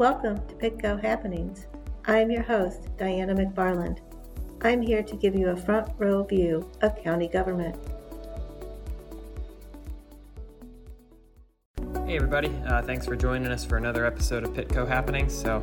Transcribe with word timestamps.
Welcome 0.00 0.40
to 0.48 0.54
Pitco 0.54 0.98
Happenings. 0.98 1.66
I'm 2.06 2.30
your 2.30 2.42
host, 2.42 2.88
Diana 2.96 3.34
McFarland. 3.34 3.98
I'm 4.62 4.80
here 4.80 5.02
to 5.02 5.14
give 5.14 5.34
you 5.34 5.50
a 5.50 5.56
front 5.56 5.92
row 5.98 6.24
view 6.24 6.66
of 6.80 6.96
county 7.04 7.28
government. 7.28 7.76
Hey, 12.06 12.16
everybody. 12.16 12.48
Uh, 12.66 12.80
thanks 12.80 13.04
for 13.04 13.14
joining 13.14 13.52
us 13.52 13.62
for 13.66 13.76
another 13.76 14.06
episode 14.06 14.42
of 14.42 14.54
Pitco 14.54 14.88
Happenings. 14.88 15.38
So, 15.38 15.62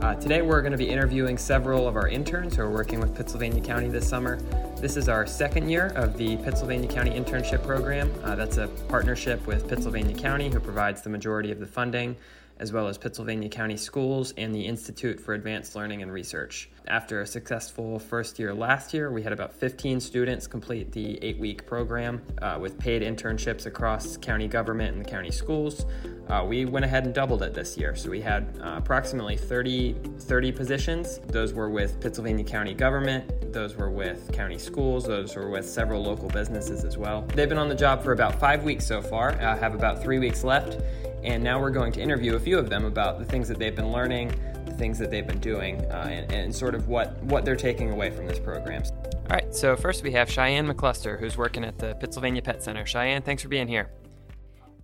uh, 0.00 0.14
today 0.14 0.42
we're 0.42 0.62
going 0.62 0.70
to 0.70 0.78
be 0.78 0.88
interviewing 0.88 1.36
several 1.36 1.88
of 1.88 1.96
our 1.96 2.06
interns 2.06 2.54
who 2.54 2.62
are 2.62 2.70
working 2.70 3.00
with 3.00 3.16
Pittsylvania 3.16 3.64
County 3.64 3.88
this 3.88 4.08
summer. 4.08 4.36
This 4.76 4.96
is 4.96 5.08
our 5.08 5.26
second 5.26 5.68
year 5.68 5.88
of 5.96 6.16
the 6.16 6.36
Pittsylvania 6.36 6.88
County 6.88 7.10
Internship 7.10 7.66
Program. 7.66 8.12
Uh, 8.22 8.36
that's 8.36 8.58
a 8.58 8.68
partnership 8.88 9.44
with 9.44 9.68
Pittsylvania 9.68 10.14
County, 10.14 10.50
who 10.50 10.60
provides 10.60 11.02
the 11.02 11.10
majority 11.10 11.50
of 11.50 11.58
the 11.58 11.66
funding 11.66 12.14
as 12.62 12.72
well 12.72 12.86
as 12.86 12.96
Pittsylvania 12.96 13.48
County 13.48 13.76
Schools 13.76 14.32
and 14.36 14.54
the 14.54 14.64
Institute 14.64 15.18
for 15.18 15.34
Advanced 15.34 15.74
Learning 15.74 16.00
and 16.00 16.12
Research. 16.12 16.70
After 16.86 17.20
a 17.20 17.26
successful 17.26 17.98
first 17.98 18.38
year 18.38 18.54
last 18.54 18.94
year, 18.94 19.10
we 19.10 19.20
had 19.20 19.32
about 19.32 19.52
15 19.52 19.98
students 19.98 20.46
complete 20.46 20.92
the 20.92 21.18
eight 21.24 21.40
week 21.40 21.66
program 21.66 22.22
uh, 22.40 22.58
with 22.60 22.78
paid 22.78 23.02
internships 23.02 23.66
across 23.66 24.16
county 24.16 24.46
government 24.46 24.94
and 24.94 25.04
the 25.04 25.10
county 25.10 25.32
schools. 25.32 25.86
Uh, 26.28 26.44
we 26.48 26.64
went 26.64 26.84
ahead 26.84 27.04
and 27.04 27.12
doubled 27.12 27.42
it 27.42 27.52
this 27.52 27.76
year. 27.76 27.96
So 27.96 28.10
we 28.10 28.20
had 28.20 28.56
uh, 28.62 28.74
approximately 28.76 29.36
30, 29.36 29.96
30 30.20 30.52
positions. 30.52 31.18
Those 31.26 31.52
were 31.52 31.68
with 31.68 32.00
Pittsylvania 32.00 32.44
County 32.44 32.74
government, 32.74 33.52
those 33.52 33.74
were 33.74 33.90
with 33.90 34.32
county 34.32 34.58
schools, 34.58 35.04
those 35.04 35.34
were 35.34 35.50
with 35.50 35.68
several 35.68 36.00
local 36.00 36.28
businesses 36.28 36.84
as 36.84 36.96
well. 36.96 37.22
They've 37.34 37.48
been 37.48 37.58
on 37.58 37.68
the 37.68 37.74
job 37.74 38.04
for 38.04 38.12
about 38.12 38.38
five 38.38 38.62
weeks 38.62 38.86
so 38.86 39.02
far, 39.02 39.32
uh, 39.32 39.58
have 39.58 39.74
about 39.74 40.00
three 40.00 40.20
weeks 40.20 40.44
left. 40.44 40.78
And 41.22 41.42
now 41.42 41.60
we're 41.60 41.70
going 41.70 41.92
to 41.92 42.00
interview 42.00 42.34
a 42.34 42.40
few 42.40 42.58
of 42.58 42.68
them 42.68 42.84
about 42.84 43.18
the 43.18 43.24
things 43.24 43.48
that 43.48 43.58
they've 43.58 43.74
been 43.74 43.92
learning, 43.92 44.34
the 44.64 44.72
things 44.72 44.98
that 44.98 45.10
they've 45.10 45.26
been 45.26 45.40
doing, 45.40 45.80
uh, 45.86 46.08
and, 46.10 46.32
and, 46.32 46.54
sort 46.54 46.74
of 46.74 46.88
what, 46.88 47.16
what 47.24 47.44
they're 47.44 47.56
taking 47.56 47.90
away 47.90 48.10
from 48.10 48.26
this 48.26 48.38
program. 48.38 48.82
All 49.04 49.36
right, 49.36 49.54
so 49.54 49.76
first 49.76 50.02
we 50.02 50.12
have 50.12 50.30
Cheyenne 50.30 50.66
McCluster, 50.66 51.18
who's 51.18 51.36
working 51.36 51.64
at 51.64 51.78
the 51.78 51.94
Pittsylvania 51.94 52.42
Pet 52.42 52.62
Center. 52.62 52.84
Cheyenne, 52.84 53.22
thanks 53.22 53.42
for 53.42 53.48
being 53.48 53.68
here. 53.68 53.90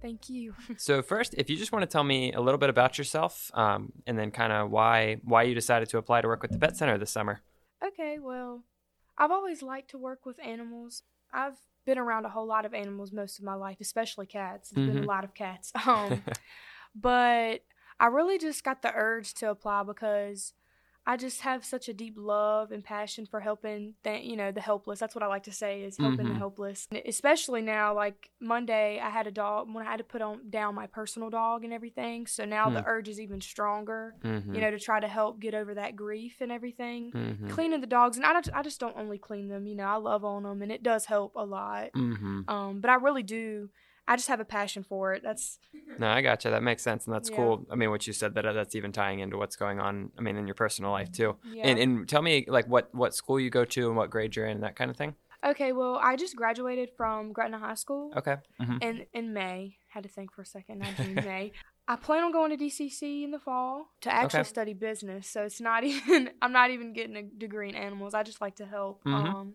Thank 0.01 0.29
you. 0.29 0.55
so 0.77 1.03
first, 1.03 1.35
if 1.37 1.51
you 1.51 1.57
just 1.57 1.73
want 1.73 1.83
to 1.83 1.87
tell 1.87 2.05
me 2.05 2.33
a 2.33 2.41
little 2.41 2.59
bit 2.59 2.71
about 2.71 2.99
yourself, 2.99 3.51
um, 3.55 3.93
and 4.07 4.19
then 4.19 4.31
kind 4.31 4.53
of 4.53 4.71
why 4.71 5.17
why 5.25 5.43
you 5.43 5.55
decided 5.55 5.89
to 5.91 5.99
apply 5.99 6.21
to 6.21 6.29
work 6.29 6.43
with 6.43 6.53
the 6.53 6.59
Pet 6.59 6.77
Center 6.77 6.99
this 6.99 7.11
summer. 7.11 7.43
Okay, 7.85 8.19
well, 8.21 8.63
I've 9.19 9.33
always 9.33 9.63
liked 9.63 9.91
to 9.91 9.99
work 9.99 10.25
with 10.25 10.39
animals. 10.43 11.03
I've 11.33 11.57
been 11.85 11.99
around 11.99 12.25
a 12.25 12.29
whole 12.31 12.47
lot 12.47 12.65
of 12.65 12.73
animals 12.73 13.13
most 13.13 13.39
of 13.39 13.45
my 13.45 13.55
life, 13.55 13.79
especially 13.81 14.27
cats. 14.27 14.71
There's 14.71 14.87
mm-hmm. 14.87 14.95
been 14.95 14.99
a 14.99 15.01
mm-hmm. 15.01 15.11
lot 15.11 15.25
of 15.25 15.35
cats. 15.35 15.73
Um, 15.87 16.23
but 16.95 17.61
I 18.01 18.07
really 18.07 18.39
just 18.39 18.65
got 18.65 18.83
the 18.83 18.93
urge 18.95 19.35
to 19.35 19.51
apply 19.51 19.83
because 19.83 20.55
I 21.09 21.17
just 21.17 21.41
have 21.41 21.65
such 21.65 21.89
a 21.89 21.95
deep 21.95 22.17
love 22.19 22.71
and 22.71 22.85
passion 22.85 23.25
for 23.25 23.41
helping, 23.41 23.95
the, 24.03 24.23
you 24.23 24.37
know, 24.37 24.53
the 24.53 24.61
helpless. 24.61 24.99
That's 24.99 25.15
what 25.15 25.25
I 25.25 25.27
like 25.27 25.45
to 25.45 25.53
say 25.53 25.81
is 25.81 25.97
helping 25.97 26.19
mm-hmm. 26.19 26.35
the 26.35 26.39
helpless. 26.39 26.87
Especially 27.07 27.63
now, 27.63 27.95
like 27.95 28.31
Monday, 28.41 29.01
I 29.03 29.09
had 29.09 29.27
a 29.27 29.31
dog 29.31 29.73
when 29.73 29.87
I 29.87 29.91
had 29.91 29.97
to 29.97 30.05
put 30.05 30.21
on 30.21 30.51
down 30.51 30.75
my 30.75 30.87
personal 30.87 31.31
dog 31.31 31.65
and 31.65 31.73
everything. 31.73 32.27
So 32.27 32.45
now 32.45 32.67
mm-hmm. 32.67 32.75
the 32.75 32.85
urge 32.85 33.09
is 33.09 33.19
even 33.21 33.41
stronger, 33.41 34.17
mm-hmm. 34.23 34.55
you 34.55 34.61
know, 34.61 34.71
to 34.71 34.79
try 34.79 35.01
to 35.01 35.09
help 35.09 35.41
get 35.41 35.55
over 35.55 35.77
that 35.77 35.97
grief 35.97 36.43
and 36.43 36.53
everything. 36.53 37.11
Mm-hmm. 37.11 37.49
Cleaning 37.49 37.81
the 37.81 37.87
dogs, 37.87 38.19
and 38.19 38.27
I, 38.27 38.35
don't, 38.35 38.51
I 38.53 38.63
just 38.63 38.79
don't 38.79 38.99
only 38.99 39.17
clean 39.17 39.49
them. 39.49 39.67
You 39.67 39.77
know, 39.77 39.85
I 39.85 39.97
love 39.97 40.27
on 40.27 40.43
them, 40.43 40.61
and 40.61 40.71
it 40.71 40.83
does 40.83 41.07
help 41.07 41.33
a 41.37 41.45
lot. 41.47 41.91
Mm-hmm. 41.97 42.51
Um, 42.51 42.83
but 42.83 42.91
I 42.91 42.97
really 42.97 43.23
do 43.23 43.71
I 44.09 44.17
just 44.17 44.29
have 44.29 44.41
a 44.41 44.45
passion 44.45 44.83
for 44.83 45.13
it. 45.13 45.23
That's 45.23 45.59
no, 45.99 46.09
I 46.09 46.23
gotcha. 46.23 46.49
That 46.49 46.63
makes 46.63 46.83
sense, 46.83 47.07
and 47.07 47.15
that's 47.15 47.29
yeah. 47.29 47.37
cool. 47.37 47.67
I 47.71 47.75
mean, 47.75 47.91
what 47.91 48.07
you 48.07 48.15
said 48.15 48.35
that 48.37 48.47
uh, 48.47 48.55
that's 48.55 48.75
even 48.75 48.91
tying 48.91 49.21
into 49.21 49.37
what's 49.37 49.55
going 49.55 49.81
on. 49.81 50.11
I 50.19 50.23
mean, 50.23 50.37
in 50.37 50.47
your 50.47 50.55
personal 50.55 50.91
life 50.91 51.13
too. 51.13 51.37
Yeah. 51.45 51.69
And, 51.69 51.79
and 51.79 52.09
tell 52.09 52.23
me 52.23 52.47
like 52.49 52.67
what 52.67 52.93
what 52.95 53.15
school 53.15 53.39
you 53.39 53.51
go 53.51 53.67
to 53.67 53.87
and 53.87 53.97
what 53.97 54.09
grade 54.09 54.35
you're 54.35 54.47
in, 54.47 54.53
and 54.53 54.63
that 54.63 54.77
kind 54.77 54.91
of 54.91 54.97
thing. 54.97 55.15
Okay, 55.45 55.73
well, 55.73 56.01
I 56.03 56.17
just 56.17 56.35
graduated 56.35 56.91
from 56.97 57.33
Gretna 57.33 57.59
High 57.59 57.75
School. 57.75 58.13
Okay. 58.17 58.37
Mm-hmm. 58.61 58.79
In 58.81 59.07
in 59.13 59.33
May, 59.35 59.77
had 59.89 60.05
to 60.05 60.09
think 60.09 60.33
for 60.33 60.41
a 60.41 60.47
second. 60.47 60.83
June, 60.97 61.15
May. 61.15 61.53
I 61.91 61.97
plan 61.97 62.23
on 62.23 62.33
going 62.33 62.57
to 62.57 62.63
DCC 62.63 63.25
in 63.25 63.31
the 63.31 63.39
fall 63.39 63.89
to 64.03 64.13
actually 64.13 64.41
okay. 64.41 64.49
study 64.49 64.75
business. 64.75 65.27
So 65.27 65.45
it's 65.45 65.61
not 65.61 65.85
even 65.93 66.31
I'm 66.41 66.53
not 66.53 66.71
even 66.71 66.95
getting 66.95 67.17
a 67.17 67.23
degree 67.23 67.69
in 67.69 67.75
animals. 67.75 68.15
I 68.15 68.23
just 68.23 68.41
like 68.41 68.57
to 68.57 68.67
help. 68.67 69.05
Mm-hmm. 69.05 69.27
Um, 69.27 69.55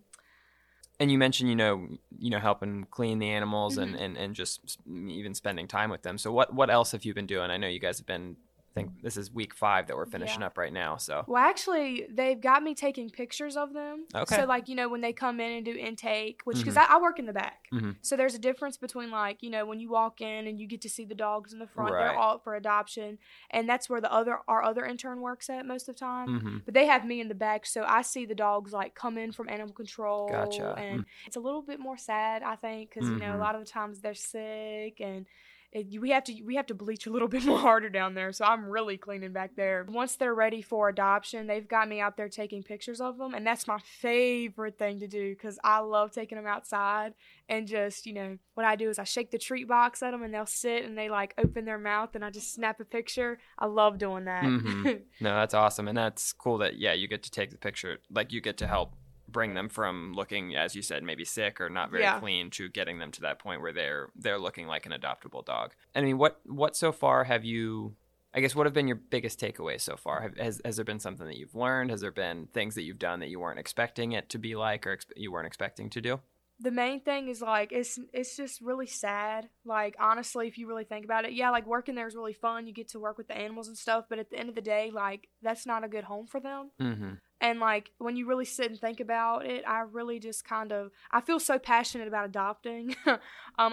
and 1.04 1.12
you 1.12 1.18
mentioned 1.18 1.50
you 1.50 1.56
know 1.56 1.88
you 2.18 2.30
know 2.30 2.40
helping 2.40 2.86
clean 2.90 3.20
the 3.20 3.30
animals 3.30 3.78
mm-hmm. 3.78 3.94
and, 3.94 4.02
and 4.02 4.18
and 4.18 4.36
just 4.36 4.80
even 4.88 5.34
spending 5.34 5.68
time 5.68 5.90
with 5.90 6.02
them 6.02 6.18
so 6.18 6.32
what 6.32 6.54
what 6.54 6.70
else 6.70 6.94
have 6.94 7.04
you 7.04 7.14
been 7.14 7.28
doing 7.28 7.52
i 7.52 7.58
know 7.58 7.68
you 7.68 7.80
guys 7.80 7.98
have 7.98 8.08
been 8.08 8.38
think 8.74 9.02
this 9.02 9.18
is 9.18 9.32
week 9.32 9.54
five 9.54 9.88
that 9.88 9.96
we're 9.96 10.06
finishing 10.06 10.42
yeah. 10.42 10.48
up 10.48 10.58
right 10.58 10.74
now. 10.74 10.98
So 10.98 11.24
well, 11.28 11.44
actually, 11.44 12.08
they've 12.10 12.40
got 12.40 12.64
me 12.64 12.74
taking 12.74 13.10
pictures 13.10 13.56
of 13.56 13.74
them. 13.74 14.06
Okay. 14.14 14.36
So 14.36 14.46
like 14.46 14.68
you 14.68 14.76
know 14.76 14.90
when 14.90 15.02
they 15.02 15.14
come 15.14 15.40
in 15.40 15.52
and 15.52 15.66
do 15.66 15.76
intake, 15.76 16.42
which 16.46 16.58
because 16.58 16.76
mm-hmm. 16.76 16.92
I, 16.92 16.98
I, 16.98 17.02
work 17.02 17.20
in 17.20 17.26
the 17.26 17.34
back, 17.34 17.68
mm-hmm. 17.72 17.92
so 18.02 18.16
there's 18.16 18.36
a 18.36 18.40
difference 18.40 18.78
between 18.78 19.12
like 19.12 19.44
you 19.44 19.50
know 19.50 19.66
when 19.66 19.80
you 19.80 19.90
walk 19.90 20.22
in 20.22 20.48
and 20.48 20.60
you 20.60 20.68
get 20.68 20.82
to 20.82 20.90
see 20.90 21.06
the 21.06 21.16
dogs 21.16 21.54
in 21.54 21.60
the 21.60 21.68
front, 21.68 21.94
right. 21.94 22.00
they're 22.00 22.18
all 22.18 22.40
for 22.40 22.56
adoption, 22.56 23.18
and 23.52 23.70
that's 23.70 23.90
where 23.90 24.02
the 24.02 24.12
other 24.12 24.40
our 24.48 24.64
other 24.64 24.86
intern 24.86 25.22
works 25.22 25.50
at 25.50 25.66
most 25.66 25.88
of 25.88 25.96
the 25.96 26.00
time. 26.00 26.28
Mm-hmm. 26.28 26.58
But 26.66 26.74
they 26.74 26.86
have 26.86 27.06
me 27.06 27.22
in 27.22 27.28
the 27.28 27.36
back, 27.36 27.66
so 27.66 27.84
I 27.88 28.02
see 28.02 28.26
the 28.26 28.36
dogs 28.36 28.74
like 28.74 28.96
come 28.96 29.18
in 29.18 29.32
from 29.32 29.50
animal 29.50 29.74
control. 29.74 30.30
Gotcha. 30.30 30.74
And 30.78 31.02
mm. 31.02 31.06
it's 31.28 31.36
a 31.36 31.40
little 31.42 31.62
bit 31.62 31.80
more 31.80 31.98
sad, 31.98 32.44
I 32.44 32.56
think, 32.56 32.90
because 32.90 33.08
you 33.10 33.18
know 33.18 33.28
a 33.28 33.30
mm-hmm. 33.32 33.42
lot 33.42 33.56
of 33.56 33.64
the 33.64 33.70
times 33.70 34.00
they're 34.00 34.14
sick 34.14 35.00
and 35.00 35.26
it, 35.74 36.00
we 36.00 36.12
have 36.12 36.24
to 36.26 36.42
we 36.44 36.56
have 36.56 36.68
to 36.68 36.76
bleach 36.76 37.08
a 37.08 37.10
little 37.10 37.28
bit 37.30 37.44
more 37.44 37.58
harder 37.58 37.90
down 37.90 38.14
there. 38.14 38.32
So 38.32 38.46
I'm 38.46 38.66
really 38.66 38.98
cleaning 38.98 39.34
back 39.34 39.56
there. 39.56 39.86
Once 39.90 40.16
they're 40.16 40.34
ready 40.34 40.62
for 40.62 40.88
adoption, 40.88 41.48
they've 41.48 41.68
got 41.68 41.90
me 41.90 42.00
out 42.00 42.16
there 42.16 42.30
taking 42.30 42.64
pictures 42.64 43.02
of 43.02 43.18
them, 43.18 43.34
and 43.34 43.46
that's 43.46 43.68
my 43.68 43.80
favorite 43.84 44.78
thing 44.78 45.00
to 45.00 45.08
do 45.08 45.34
because 45.34 45.60
I 45.64 45.80
love 45.80 46.12
taking 46.12 46.38
them 46.38 46.48
outside 46.48 47.14
and 47.50 47.68
just 47.68 48.06
you 48.06 48.14
know 48.14 48.38
what 48.54 48.66
I 48.66 48.76
do 48.76 48.90
is 48.90 49.00
I 49.00 49.04
shake 49.04 49.32
the 49.32 49.38
treat 49.38 49.68
box 49.68 50.04
at 50.04 50.12
them 50.12 50.24
and 50.24 50.34
they'll 50.34 50.46
sit 50.46 50.86
and 50.86 50.98
they 50.98 51.10
like 51.10 51.34
open 51.38 51.66
their 51.66 51.80
mouth 51.80 52.16
and 52.16 52.24
I 52.24 52.30
just 52.30 52.54
snap 52.54 52.80
a 52.80 52.86
picture. 52.86 53.40
I 53.58 53.66
love 53.66 53.98
doing 53.98 54.26
that. 54.26 54.44
Mm-hmm. 54.44 54.84
no, 55.22 55.36
that's 55.36 55.56
awesome, 55.56 55.88
and 55.88 55.98
that's 55.98 56.34
cool 56.34 56.60
that 56.60 56.78
yeah 56.78 56.94
you 56.94 57.08
get 57.08 57.24
to 57.24 57.32
take 57.32 57.50
the 57.50 57.58
picture, 57.58 57.98
like 58.12 58.32
you 58.32 58.42
get 58.42 58.58
to 58.58 58.68
help 58.68 58.96
bring 59.34 59.54
them 59.54 59.68
from 59.68 60.14
looking, 60.14 60.56
as 60.56 60.76
you 60.76 60.82
said, 60.82 61.04
maybe 61.04 61.26
sick 61.26 61.60
or 61.60 61.70
not 61.70 61.92
very 61.92 62.04
yeah. 62.04 62.20
clean 62.20 62.50
to 62.52 62.70
getting 62.70 63.00
them 63.00 63.12
to 63.12 63.22
that 63.22 63.40
point 63.40 63.62
where 63.62 63.74
they're 63.74 64.08
they're 64.16 64.40
looking 64.40 64.68
like 64.68 64.86
an 64.86 64.94
adoptable 64.94 65.44
dog. 65.44 65.74
And 65.94 66.04
I 66.04 66.08
mean, 66.08 66.18
what 66.18 66.40
what 66.46 66.78
so 66.78 66.94
far 66.94 67.26
have 67.26 67.44
you? 67.44 67.96
I 68.36 68.40
guess 68.40 68.56
what 68.56 68.66
have 68.66 68.74
been 68.74 68.88
your 68.88 68.96
biggest 68.96 69.40
takeaways 69.40 69.82
so 69.82 69.98
far? 69.98 70.22
Have, 70.22 70.38
has 70.38 70.62
has 70.64 70.76
there 70.78 70.86
been 70.86 71.00
something 71.00 71.28
that 71.28 71.38
you've 71.38 71.56
learned? 71.56 71.92
Has 71.92 72.00
there 72.00 72.12
been 72.12 72.48
things 72.54 72.76
that 72.76 72.84
you've 72.84 73.00
done 73.00 73.20
that 73.20 73.30
you 73.30 73.40
weren't 73.40 73.60
expecting 73.60 74.14
it 74.14 74.30
to 74.30 74.38
be 74.38 74.56
like, 74.56 74.88
or 74.88 74.94
ex- 74.94 75.06
you 75.18 75.32
weren't 75.32 75.48
expecting 75.48 75.90
to 75.90 76.02
do? 76.02 76.22
The 76.60 76.72
main 76.72 77.02
thing 77.02 77.28
is 77.28 77.42
like 77.42 77.72
it's 77.72 78.00
it's 78.14 78.38
just 78.38 78.62
really 78.62 78.88
sad. 78.88 79.50
Like 79.66 79.96
honestly, 80.00 80.48
if 80.48 80.58
you 80.58 80.68
really 80.68 80.84
think 80.84 81.06
about 81.06 81.26
it, 81.26 81.34
yeah, 81.34 81.50
like 81.50 81.66
working 81.66 81.96
there 81.96 82.08
is 82.08 82.16
really 82.16 82.34
fun. 82.34 82.68
You 82.68 82.74
get 82.74 82.90
to 82.90 83.00
work 83.00 83.18
with 83.18 83.28
the 83.28 83.38
animals 83.38 83.68
and 83.68 83.78
stuff, 83.78 84.06
but 84.10 84.20
at 84.20 84.30
the 84.30 84.38
end 84.38 84.50
of 84.50 84.56
the 84.56 84.62
day, 84.62 84.92
like 84.94 85.28
that's 85.42 85.66
not 85.66 85.84
a 85.84 85.88
good 85.88 86.04
home 86.04 86.28
for 86.28 86.40
them. 86.40 86.72
Mm-hmm. 86.80 87.14
And 87.42 87.60
like 87.60 87.92
when 87.98 88.16
you 88.16 88.28
really 88.28 88.46
sit 88.46 88.70
and 88.70 88.80
think 88.80 89.00
about 89.00 89.46
it, 89.46 89.64
I 89.68 89.82
really 89.82 90.20
just 90.20 90.46
kind 90.46 90.72
of 90.72 90.92
I 91.12 91.22
feel 91.22 91.40
so 91.40 91.60
passionate 91.60 92.08
about 92.08 92.26
adopting. 92.26 92.96
um, 93.06 93.20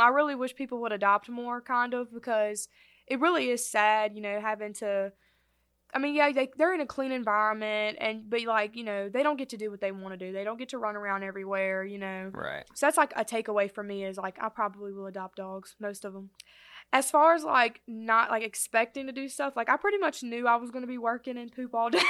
I 0.00 0.08
really 0.08 0.34
wish 0.34 0.54
people 0.54 0.80
would 0.80 0.92
adopt 0.92 1.28
more, 1.28 1.60
kind 1.60 1.94
of, 1.94 2.12
because 2.12 2.68
it 3.06 3.20
really 3.20 3.50
is 3.50 3.68
sad, 3.68 4.12
you 4.14 4.22
know, 4.22 4.41
having 4.41 4.72
to 4.74 5.12
I 5.93 5.99
mean, 5.99 6.15
yeah, 6.15 6.31
they 6.33 6.51
they're 6.56 6.75
in 6.75 6.81
a 6.81 6.87
clean 6.87 7.12
environment, 7.12 7.99
and 8.01 8.28
but 8.28 8.43
like 8.45 8.77
you 8.77 8.84
know, 8.84 9.09
they 9.09 9.23
don't 9.23 9.37
get 9.37 9.49
to 9.51 9.56
do 9.56 9.71
what 9.71 9.81
they 9.81 9.93
want 9.93 10.19
to 10.19 10.27
do. 10.27 10.33
They 10.33 10.45
don't 10.45 10.59
get 10.59 10.71
to 10.71 10.78
run 10.78 10.97
around 10.97 11.23
everywhere, 11.23 11.84
you 11.84 11.99
know. 11.99 12.31
Right. 12.33 12.65
So 12.75 12.87
that's 12.87 12.97
like 12.97 13.12
a 13.17 13.25
takeaway 13.25 13.71
for 13.73 13.83
me 13.83 14.05
is 14.05 14.17
like 14.17 14.39
I 14.41 14.49
probably 14.49 14.93
will 14.93 15.06
adopt 15.06 15.37
dogs, 15.37 15.75
most 15.81 16.05
of 16.05 16.12
them 16.12 16.31
as 16.93 17.09
far 17.09 17.34
as 17.34 17.45
like 17.45 17.81
not 17.87 18.31
like 18.31 18.42
expecting 18.42 19.07
to 19.07 19.13
do 19.13 19.28
stuff, 19.28 19.54
like 19.54 19.69
I 19.71 19.77
pretty 19.77 19.98
much 19.98 20.25
knew 20.25 20.48
I 20.48 20.57
was 20.57 20.72
going 20.72 20.83
to 20.83 20.89
be 20.89 20.98
working 20.98 21.39
and 21.39 21.53
poop 21.53 21.72
all 21.72 21.89
day. 21.91 22.01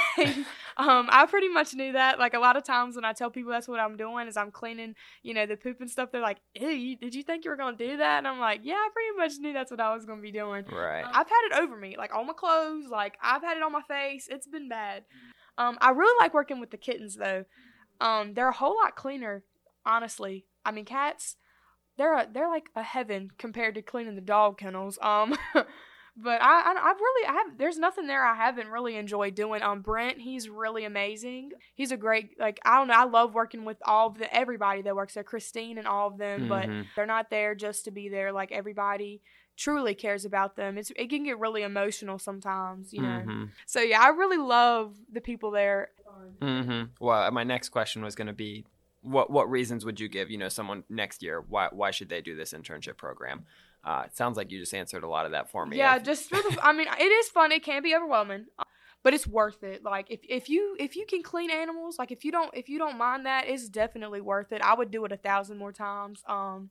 um, 0.77 1.07
I 1.11 1.27
pretty 1.29 1.49
much 1.49 1.75
knew 1.75 1.91
that. 1.93 2.17
Like 2.17 2.33
a 2.33 2.39
lot 2.39 2.57
of 2.57 2.63
times 2.63 2.95
when 2.95 3.05
I 3.05 3.13
tell 3.13 3.29
people 3.29 3.51
that's 3.51 3.67
what 3.67 3.79
I'm 3.79 3.95
doing 3.95 4.27
is 4.27 4.37
I'm 4.37 4.49
cleaning, 4.49 4.95
you 5.21 5.35
know, 5.35 5.45
the 5.45 5.55
poop 5.55 5.81
and 5.81 5.89
stuff. 5.89 6.11
They're 6.11 6.21
like, 6.21 6.39
"Ew, 6.55 6.97
did 6.97 7.13
you 7.13 7.21
think 7.21 7.45
you 7.45 7.51
were 7.51 7.57
going 7.57 7.77
to 7.77 7.87
do 7.89 7.97
that?" 7.97 8.17
And 8.17 8.27
I'm 8.27 8.39
like, 8.39 8.61
"Yeah, 8.63 8.73
I 8.73 8.89
pretty 8.91 9.17
much 9.17 9.39
knew 9.39 9.53
that's 9.53 9.69
what 9.69 9.79
I 9.79 9.93
was 9.93 10.05
going 10.05 10.17
to 10.17 10.23
be 10.23 10.31
doing." 10.31 10.65
Right. 10.65 11.05
I've 11.05 11.29
had 11.29 11.47
it 11.51 11.59
over 11.59 11.77
me, 11.77 11.95
like 11.97 12.13
all 12.13 12.25
my 12.25 12.33
clothes, 12.33 12.87
like 12.89 13.17
I've 13.21 13.43
had 13.43 13.57
it 13.57 13.63
on 13.63 13.71
my 13.71 13.83
face. 13.83 14.27
It's 14.31 14.47
been 14.47 14.67
bad. 14.67 15.03
Um, 15.59 15.77
I 15.79 15.91
really 15.91 16.15
like 16.19 16.33
working 16.33 16.59
with 16.59 16.71
the 16.71 16.77
kittens 16.77 17.15
though. 17.17 17.45
Um, 17.99 18.33
they're 18.33 18.49
a 18.49 18.53
whole 18.53 18.75
lot 18.75 18.95
cleaner, 18.95 19.43
honestly. 19.85 20.45
I 20.65 20.71
mean, 20.71 20.85
cats 20.85 21.35
they're 22.01 22.17
a, 22.17 22.27
they're 22.31 22.49
like 22.49 22.69
a 22.75 22.81
heaven 22.81 23.29
compared 23.37 23.75
to 23.75 23.83
cleaning 23.83 24.15
the 24.15 24.21
dog 24.21 24.57
kennels. 24.57 24.97
Um, 25.03 25.37
but 25.53 26.41
I, 26.41 26.73
I 26.75 26.87
have 26.87 26.97
really 26.99 27.27
I 27.27 27.33
have 27.33 27.57
there's 27.59 27.77
nothing 27.77 28.07
there 28.07 28.25
I 28.25 28.33
haven't 28.33 28.69
really 28.69 28.95
enjoyed 28.95 29.35
doing. 29.35 29.61
Um, 29.61 29.81
Brent, 29.81 30.17
he's 30.17 30.49
really 30.49 30.83
amazing. 30.83 31.51
He's 31.75 31.91
a 31.91 31.97
great 31.97 32.39
like 32.39 32.59
I 32.65 32.77
don't 32.77 32.87
know. 32.87 32.95
I 32.95 33.03
love 33.03 33.35
working 33.35 33.65
with 33.65 33.77
all 33.85 34.07
of 34.07 34.17
the 34.17 34.35
everybody 34.35 34.81
that 34.81 34.95
works 34.95 35.13
there, 35.13 35.23
Christine 35.23 35.77
and 35.77 35.87
all 35.87 36.07
of 36.07 36.17
them. 36.17 36.49
Mm-hmm. 36.49 36.49
But 36.49 36.85
they're 36.95 37.05
not 37.05 37.29
there 37.29 37.53
just 37.53 37.85
to 37.85 37.91
be 37.91 38.09
there. 38.09 38.31
Like 38.31 38.51
everybody 38.51 39.21
truly 39.55 39.93
cares 39.93 40.25
about 40.25 40.55
them. 40.55 40.79
It's 40.79 40.91
it 40.95 41.11
can 41.11 41.23
get 41.23 41.37
really 41.37 41.61
emotional 41.61 42.17
sometimes, 42.17 42.93
you 42.93 43.03
know. 43.03 43.21
Mm-hmm. 43.23 43.43
So 43.67 43.79
yeah, 43.79 44.01
I 44.01 44.07
really 44.07 44.37
love 44.37 44.95
the 45.11 45.21
people 45.21 45.51
there. 45.51 45.89
Mm-hmm. 46.41 46.83
Well, 46.99 47.29
my 47.29 47.43
next 47.43 47.69
question 47.69 48.03
was 48.03 48.15
going 48.15 48.27
to 48.27 48.33
be, 48.33 48.65
what 49.01 49.29
what 49.29 49.49
reasons 49.49 49.85
would 49.85 49.99
you 49.99 50.07
give? 50.07 50.29
You 50.29 50.37
know, 50.37 50.49
someone 50.49 50.83
next 50.89 51.23
year 51.23 51.43
why 51.47 51.69
why 51.71 51.91
should 51.91 52.09
they 52.09 52.21
do 52.21 52.35
this 52.35 52.53
internship 52.53 52.97
program? 52.97 53.45
Uh, 53.83 54.03
it 54.05 54.15
sounds 54.15 54.37
like 54.37 54.51
you 54.51 54.59
just 54.59 54.73
answered 54.73 55.03
a 55.03 55.07
lot 55.07 55.25
of 55.25 55.31
that 55.31 55.49
for 55.49 55.65
me. 55.65 55.77
Yeah, 55.77 55.97
just 55.97 56.29
for 56.29 56.35
the. 56.35 56.57
I 56.61 56.71
mean, 56.71 56.87
it 56.99 57.03
is 57.03 57.29
fun. 57.29 57.51
It 57.51 57.63
can 57.63 57.81
be 57.81 57.95
overwhelming, 57.95 58.45
but 59.03 59.13
it's 59.13 59.25
worth 59.25 59.63
it. 59.63 59.83
Like 59.83 60.11
if, 60.11 60.19
if 60.29 60.49
you 60.49 60.75
if 60.79 60.95
you 60.95 61.05
can 61.07 61.23
clean 61.23 61.49
animals, 61.49 61.97
like 61.97 62.11
if 62.11 62.23
you 62.23 62.31
don't 62.31 62.55
if 62.55 62.69
you 62.69 62.77
don't 62.77 62.97
mind 62.97 63.25
that, 63.25 63.47
it's 63.47 63.69
definitely 63.69 64.21
worth 64.21 64.51
it. 64.51 64.61
I 64.61 64.75
would 64.75 64.91
do 64.91 65.03
it 65.05 65.11
a 65.11 65.17
thousand 65.17 65.57
more 65.57 65.71
times. 65.71 66.23
Um, 66.27 66.69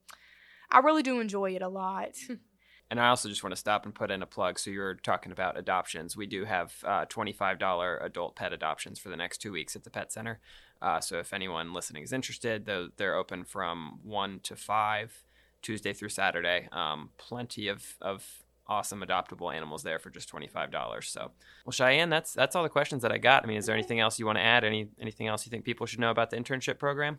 I 0.71 0.79
really 0.79 1.03
do 1.03 1.19
enjoy 1.19 1.57
it 1.57 1.63
a 1.63 1.69
lot. 1.69 2.11
And 2.91 3.01
I 3.01 3.09
also 3.09 3.29
just 3.29 3.45
want 3.45 3.53
to 3.53 3.61
stop 3.61 3.85
and 3.85 3.95
put 3.95 4.11
in 4.11 4.21
a 4.21 4.27
plug. 4.27 4.59
So 4.59 4.71
you're 4.71 4.95
talking 4.97 5.31
about 5.31 5.57
adoptions. 5.57 6.17
We 6.17 6.27
do 6.27 6.45
have 6.45 6.75
uh, 6.85 7.07
$25 7.07 8.05
adult 8.05 8.35
pet 8.35 8.53
adoptions 8.53 8.99
for 8.99 9.11
the 9.11 9.17
next 9.17 9.39
two 9.39 9.53
weeks 9.53 9.77
at 9.77 9.85
the 9.85 9.91
pet 9.91 10.13
center. 10.13 10.41
Uh, 10.83 11.01
so 11.01 11.19
if 11.19 11.33
anyone 11.33 11.73
listening 11.73 12.03
is 12.03 12.13
interested, 12.13 12.67
they're, 12.67 12.89
they're 12.97 13.15
open 13.15 13.45
from 13.45 14.01
1 14.03 14.41
to 14.43 14.57
5, 14.57 15.23
Tuesday 15.63 15.93
through 15.93 16.09
Saturday. 16.09 16.69
Um, 16.73 17.11
plenty 17.17 17.69
of, 17.69 17.95
of 18.01 18.27
awesome 18.67 19.03
adoptable 19.03 19.55
animals 19.55 19.83
there 19.83 19.99
for 19.99 20.11
just 20.11 20.33
$25. 20.33 21.05
So, 21.05 21.31
well, 21.65 21.73
Cheyenne, 21.73 22.09
that's 22.09 22.33
that's 22.33 22.57
all 22.57 22.63
the 22.63 22.69
questions 22.69 23.03
that 23.03 23.13
I 23.13 23.19
got. 23.19 23.45
I 23.45 23.47
mean, 23.47 23.59
is 23.59 23.67
there 23.67 23.75
anything 23.75 24.01
else 24.01 24.19
you 24.19 24.27
want 24.27 24.39
to 24.39 24.45
add? 24.45 24.65
Any 24.65 24.89
Anything 25.01 25.27
else 25.27 25.45
you 25.45 25.51
think 25.51 25.65
people 25.65 25.87
should 25.87 26.01
know 26.01 26.11
about 26.11 26.31
the 26.31 26.37
internship 26.37 26.79
program? 26.79 27.19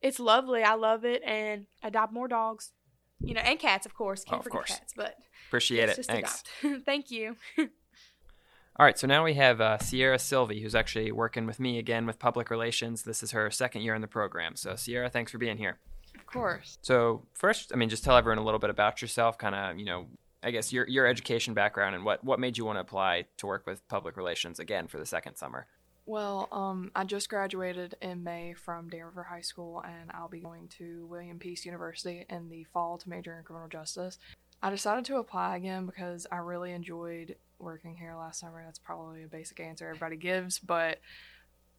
it's 0.00 0.20
lovely. 0.20 0.62
I 0.62 0.74
love 0.74 1.04
it, 1.04 1.22
and 1.24 1.66
adopt 1.82 2.12
more 2.12 2.28
dogs. 2.28 2.72
You 3.20 3.34
know, 3.34 3.40
and 3.40 3.58
cats, 3.58 3.84
of 3.86 3.94
course. 3.94 4.24
Can't 4.24 4.36
Oh, 4.36 4.38
of 4.38 4.44
forget 4.44 4.56
course. 4.56 4.70
cats, 4.70 4.92
but 4.96 5.16
Appreciate 5.48 5.88
it. 5.88 5.96
just 5.96 6.10
Thanks. 6.10 6.44
Thank 6.84 7.10
you. 7.10 7.36
All 7.58 8.86
right, 8.86 8.96
so 8.96 9.08
now 9.08 9.24
we 9.24 9.34
have 9.34 9.60
uh, 9.60 9.78
Sierra 9.78 10.20
Sylvie, 10.20 10.60
who's 10.60 10.74
actually 10.76 11.10
working 11.10 11.46
with 11.46 11.58
me 11.58 11.78
again 11.78 12.06
with 12.06 12.20
public 12.20 12.48
relations. 12.48 13.02
This 13.02 13.24
is 13.24 13.32
her 13.32 13.50
second 13.50 13.82
year 13.82 13.94
in 13.96 14.02
the 14.02 14.06
program. 14.06 14.54
So, 14.54 14.76
Sierra, 14.76 15.10
thanks 15.10 15.32
for 15.32 15.38
being 15.38 15.56
here. 15.58 15.78
Of 16.14 16.26
course. 16.26 16.78
So, 16.82 17.26
first, 17.34 17.72
I 17.74 17.76
mean, 17.76 17.88
just 17.88 18.04
tell 18.04 18.16
everyone 18.16 18.38
a 18.38 18.44
little 18.44 18.60
bit 18.60 18.70
about 18.70 19.02
yourself, 19.02 19.36
kind 19.36 19.54
of, 19.56 19.78
you 19.78 19.84
know, 19.84 20.06
I 20.44 20.52
guess 20.52 20.72
your 20.72 20.86
your 20.86 21.06
education 21.06 21.54
background 21.54 21.96
and 21.96 22.04
what 22.04 22.22
what 22.22 22.38
made 22.38 22.56
you 22.56 22.64
want 22.64 22.76
to 22.76 22.80
apply 22.80 23.24
to 23.38 23.46
work 23.48 23.66
with 23.66 23.86
public 23.88 24.16
relations 24.16 24.60
again 24.60 24.86
for 24.86 24.98
the 24.98 25.06
second 25.06 25.34
summer. 25.34 25.66
Well, 26.08 26.48
um, 26.52 26.90
I 26.96 27.04
just 27.04 27.28
graduated 27.28 27.94
in 28.00 28.24
May 28.24 28.54
from 28.54 28.88
Dan 28.88 29.04
River 29.04 29.24
High 29.24 29.42
School, 29.42 29.82
and 29.84 30.10
I'll 30.14 30.30
be 30.30 30.40
going 30.40 30.68
to 30.78 31.04
William 31.04 31.38
Peace 31.38 31.66
University 31.66 32.24
in 32.30 32.48
the 32.48 32.64
fall 32.64 32.96
to 32.96 33.10
major 33.10 33.36
in 33.36 33.44
criminal 33.44 33.68
justice. 33.68 34.18
I 34.62 34.70
decided 34.70 35.04
to 35.04 35.18
apply 35.18 35.58
again 35.58 35.84
because 35.84 36.26
I 36.32 36.36
really 36.36 36.72
enjoyed 36.72 37.36
working 37.58 37.94
here 37.94 38.14
last 38.14 38.40
summer. 38.40 38.62
That's 38.64 38.78
probably 38.78 39.22
a 39.24 39.26
basic 39.26 39.60
answer 39.60 39.86
everybody 39.86 40.16
gives, 40.16 40.58
but 40.58 40.98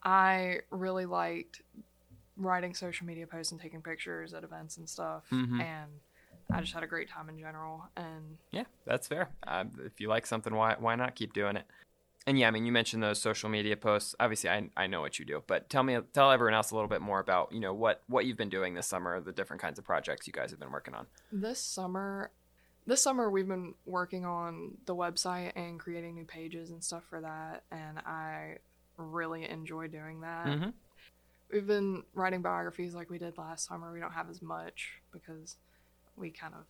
I 0.03 0.59
really 0.69 1.07
liked 1.07 1.63
writing 2.37 2.75
social 2.75 3.07
media 3.07 3.25
posts 3.25 3.51
and 3.51 3.59
taking 3.59 3.81
pictures 3.81 4.35
at 4.35 4.43
events 4.43 4.77
and 4.77 4.87
stuff, 4.87 5.23
Mhm. 5.31 5.59
and 5.59 5.89
I 6.51 6.61
just 6.61 6.73
had 6.73 6.83
a 6.83 6.87
great 6.87 7.09
time 7.09 7.29
in 7.29 7.39
general. 7.39 7.89
And 7.97 8.37
Yeah, 8.51 8.65
that's 8.85 9.07
fair. 9.07 9.29
Uh, 9.41 9.65
if 9.79 9.99
you 9.99 10.07
like 10.07 10.27
something, 10.27 10.53
why 10.53 10.75
why 10.77 10.93
not 10.93 11.15
keep 11.15 11.33
doing 11.33 11.55
it? 11.55 11.65
And 12.27 12.37
yeah, 12.37 12.47
I 12.47 12.51
mean, 12.51 12.65
you 12.65 12.71
mentioned 12.71 13.01
those 13.01 13.19
social 13.21 13.49
media 13.49 13.75
posts. 13.77 14.13
Obviously, 14.19 14.49
I, 14.49 14.69
I 14.77 14.87
know 14.87 15.01
what 15.01 15.17
you 15.19 15.25
do, 15.25 15.41
but 15.47 15.69
tell 15.69 15.83
me, 15.83 15.97
tell 16.13 16.31
everyone 16.31 16.53
else 16.53 16.71
a 16.71 16.75
little 16.75 16.89
bit 16.89 17.01
more 17.01 17.19
about 17.19 17.51
you 17.51 17.59
know 17.59 17.73
what 17.73 18.03
what 18.07 18.25
you've 18.25 18.37
been 18.37 18.49
doing 18.49 18.73
this 18.73 18.87
summer, 18.87 19.19
the 19.19 19.31
different 19.31 19.61
kinds 19.61 19.79
of 19.79 19.85
projects 19.85 20.27
you 20.27 20.33
guys 20.33 20.51
have 20.51 20.59
been 20.59 20.71
working 20.71 20.93
on. 20.93 21.07
This 21.31 21.59
summer, 21.59 22.29
this 22.85 23.01
summer 23.01 23.29
we've 23.31 23.47
been 23.47 23.73
working 23.85 24.25
on 24.25 24.77
the 24.85 24.95
website 24.95 25.53
and 25.55 25.79
creating 25.79 26.13
new 26.15 26.25
pages 26.25 26.69
and 26.71 26.83
stuff 26.83 27.03
for 27.09 27.21
that, 27.21 27.63
and 27.71 27.99
I 27.99 28.57
really 28.97 29.49
enjoy 29.49 29.87
doing 29.87 30.21
that. 30.21 30.45
Mm-hmm. 30.45 30.69
We've 31.51 31.65
been 31.65 32.03
writing 32.13 32.41
biographies 32.43 32.93
like 32.93 33.09
we 33.09 33.17
did 33.17 33.37
last 33.37 33.65
summer. 33.67 33.91
We 33.91 33.99
don't 33.99 34.11
have 34.11 34.29
as 34.29 34.41
much 34.41 34.99
because 35.11 35.55
we 36.15 36.29
kind 36.31 36.53
of 36.53 36.65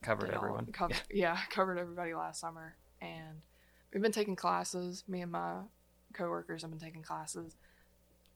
Covered 0.00 0.30
all- 0.30 0.36
everyone. 0.36 0.66
cover- 0.72 0.94
yeah, 1.12 1.38
covered 1.50 1.76
everybody 1.78 2.14
last 2.14 2.40
summer, 2.40 2.76
and 3.02 3.42
we've 3.92 4.02
been 4.02 4.12
taking 4.12 4.36
classes. 4.36 5.04
Me 5.08 5.20
and 5.20 5.32
my 5.32 5.60
coworkers 6.14 6.62
have 6.62 6.70
been 6.70 6.80
taking 6.80 7.02
classes 7.02 7.56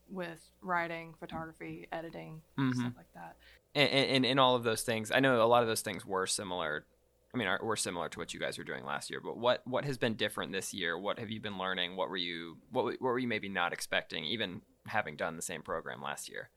with 0.08 0.40
writing, 0.62 1.14
photography, 1.18 1.86
editing, 1.92 2.42
Mhm. 2.56 2.74
stuff 2.74 2.92
like 2.96 3.12
that. 3.14 3.36
and, 3.74 3.90
and 3.90 4.24
in 4.26 4.38
all 4.38 4.54
of 4.56 4.62
those 4.64 4.82
things, 4.82 5.10
I 5.10 5.20
know 5.20 5.42
a 5.42 5.44
lot 5.44 5.62
of 5.62 5.68
those 5.68 5.82
things 5.82 6.06
were 6.06 6.26
similar. 6.26 6.86
I 7.34 7.36
mean, 7.36 7.48
are, 7.48 7.58
were 7.62 7.76
similar 7.76 8.08
to 8.08 8.18
what 8.18 8.32
you 8.32 8.40
guys 8.40 8.56
were 8.56 8.64
doing 8.64 8.84
last 8.84 9.10
year. 9.10 9.20
But 9.20 9.36
what 9.36 9.66
what 9.66 9.84
has 9.84 9.98
been 9.98 10.14
different 10.14 10.52
this 10.52 10.72
year? 10.72 10.96
What 10.96 11.18
have 11.18 11.30
you 11.30 11.40
been 11.40 11.58
learning? 11.58 11.94
What 11.96 12.08
were 12.08 12.16
you 12.16 12.56
what 12.70 12.84
what 12.84 13.00
were 13.02 13.18
you 13.18 13.28
maybe 13.28 13.48
not 13.50 13.72
expecting, 13.74 14.24
even 14.24 14.62
having 14.86 15.16
done 15.16 15.36
the 15.36 15.42
same 15.42 15.60
program 15.62 16.00
last 16.00 16.30
year? 16.30 16.48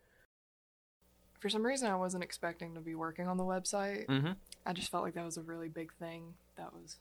For 1.40 1.50
some 1.50 1.66
reason, 1.66 1.90
I 1.90 1.96
wasn't 1.96 2.24
expecting 2.24 2.76
to 2.76 2.82
be 2.82 2.96
working 2.96 3.28
on 3.28 3.36
the 3.38 3.44
website. 3.44 4.06
Mm-hmm. 4.08 4.34
I 4.66 4.74
just 4.74 4.90
felt 4.92 5.04
like 5.04 5.16
that 5.16 5.26
was 5.26 5.38
a 5.38 5.42
really 5.42 5.70
big 5.70 5.92
thing. 5.94 6.36
That 6.56 6.74
was 6.74 6.98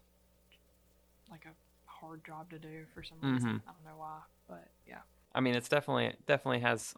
like 1.30 1.44
a 1.44 1.50
hard 2.00 2.24
job 2.24 2.50
to 2.50 2.58
do 2.58 2.84
for 2.94 3.02
some 3.02 3.18
reason. 3.22 3.48
Mhm. 3.50 3.62
I 3.68 3.72
don't 3.72 3.84
know 3.84 3.98
why, 3.98 4.20
but 4.48 4.68
yeah. 4.86 5.00
I 5.34 5.40
mean, 5.40 5.54
it's 5.54 5.68
definitely 5.68 6.14
definitely 6.26 6.60
has 6.60 6.94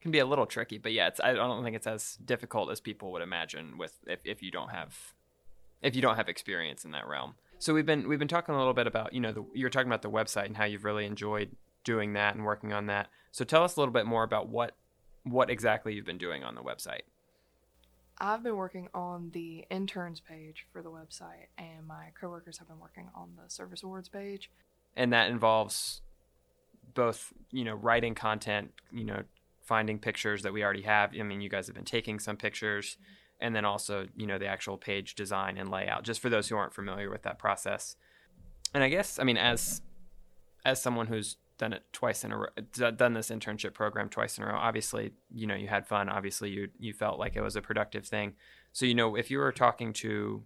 can 0.00 0.10
be 0.10 0.18
a 0.18 0.26
little 0.26 0.46
tricky, 0.46 0.78
but 0.78 0.92
yeah, 0.92 1.06
it's 1.08 1.20
I 1.20 1.32
don't 1.32 1.62
think 1.62 1.76
it's 1.76 1.86
as 1.86 2.16
difficult 2.24 2.70
as 2.70 2.80
people 2.80 3.12
would 3.12 3.22
imagine 3.22 3.78
with 3.78 3.98
if, 4.06 4.20
if 4.24 4.42
you 4.42 4.50
don't 4.50 4.70
have 4.70 5.14
if 5.80 5.94
you 5.96 6.02
don't 6.02 6.16
have 6.16 6.28
experience 6.28 6.84
in 6.84 6.90
that 6.92 7.06
realm. 7.06 7.34
So 7.58 7.72
we've 7.72 7.86
been 7.86 8.08
we've 8.08 8.18
been 8.18 8.28
talking 8.28 8.54
a 8.54 8.58
little 8.58 8.74
bit 8.74 8.86
about 8.86 9.12
you 9.12 9.20
know 9.20 9.32
the, 9.32 9.44
you're 9.54 9.70
talking 9.70 9.88
about 9.88 10.02
the 10.02 10.10
website 10.10 10.46
and 10.46 10.56
how 10.56 10.64
you've 10.64 10.84
really 10.84 11.06
enjoyed 11.06 11.56
doing 11.84 12.12
that 12.14 12.34
and 12.34 12.44
working 12.44 12.72
on 12.72 12.86
that. 12.86 13.08
So 13.30 13.44
tell 13.44 13.62
us 13.64 13.76
a 13.76 13.80
little 13.80 13.92
bit 13.92 14.06
more 14.06 14.24
about 14.24 14.48
what 14.48 14.74
what 15.24 15.50
exactly 15.50 15.94
you've 15.94 16.04
been 16.04 16.18
doing 16.18 16.42
on 16.42 16.54
the 16.56 16.62
website. 16.62 17.02
I've 18.18 18.42
been 18.42 18.56
working 18.56 18.88
on 18.94 19.30
the 19.32 19.64
interns 19.70 20.20
page 20.20 20.66
for 20.72 20.82
the 20.82 20.90
website, 20.90 21.48
and 21.58 21.86
my 21.86 22.08
coworkers 22.20 22.58
have 22.58 22.68
been 22.68 22.78
working 22.78 23.08
on 23.14 23.30
the 23.42 23.50
service 23.50 23.82
awards 23.82 24.08
page. 24.08 24.50
and 24.96 25.12
that 25.12 25.30
involves 25.30 26.02
both 26.94 27.32
you 27.50 27.64
know 27.64 27.74
writing 27.74 28.14
content 28.14 28.72
you 28.90 29.04
know 29.04 29.22
finding 29.62 29.98
pictures 29.98 30.42
that 30.42 30.52
we 30.52 30.62
already 30.62 30.82
have 30.82 31.12
i 31.18 31.22
mean 31.22 31.40
you 31.40 31.48
guys 31.48 31.66
have 31.66 31.74
been 31.74 31.84
taking 31.84 32.18
some 32.18 32.36
pictures 32.36 32.98
and 33.40 33.56
then 33.56 33.64
also 33.64 34.06
you 34.16 34.26
know 34.26 34.38
the 34.38 34.46
actual 34.46 34.76
page 34.76 35.14
design 35.14 35.56
and 35.56 35.70
layout 35.70 36.02
just 36.02 36.20
for 36.20 36.28
those 36.28 36.48
who 36.48 36.56
aren't 36.56 36.74
familiar 36.74 37.08
with 37.10 37.22
that 37.22 37.38
process 37.38 37.96
and 38.74 38.84
i 38.84 38.88
guess 38.88 39.18
i 39.18 39.24
mean 39.24 39.38
as 39.38 39.80
as 40.64 40.82
someone 40.82 41.06
who's 41.06 41.36
done 41.62 41.72
it 41.72 41.84
twice 41.92 42.24
in 42.24 42.32
a 42.32 42.36
row 42.36 42.48
done 42.96 43.12
this 43.12 43.30
internship 43.30 43.72
program 43.72 44.08
twice 44.08 44.36
in 44.36 44.42
a 44.42 44.48
row 44.48 44.56
obviously 44.56 45.12
you 45.32 45.46
know 45.46 45.54
you 45.54 45.68
had 45.68 45.86
fun 45.86 46.08
obviously 46.08 46.50
you 46.50 46.68
you 46.80 46.92
felt 46.92 47.20
like 47.20 47.36
it 47.36 47.40
was 47.40 47.54
a 47.54 47.62
productive 47.62 48.04
thing 48.04 48.32
so 48.72 48.84
you 48.84 48.96
know 48.96 49.14
if 49.14 49.30
you 49.30 49.38
were 49.38 49.52
talking 49.52 49.92
to 49.92 50.42